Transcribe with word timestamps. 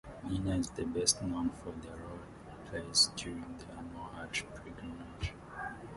Mina 0.27 0.57
is 0.57 0.71
best 0.71 1.21
known 1.21 1.51
for 1.51 1.73
the 1.73 1.89
role 1.89 2.17
it 2.49 2.65
plays 2.71 3.11
during 3.15 3.45
the 3.59 3.65
annual 3.77 4.07
Hajj 4.15 4.43
pilgrimage. 4.55 5.33